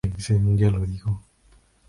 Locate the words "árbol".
0.37-0.57